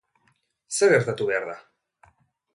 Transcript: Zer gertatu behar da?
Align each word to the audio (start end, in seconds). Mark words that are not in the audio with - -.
Zer 0.77 0.95
gertatu 0.95 1.29
behar 1.33 1.47
da? 1.51 1.59